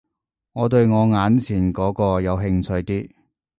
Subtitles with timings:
[0.53, 3.11] 我對我眼前嗰個有興趣啲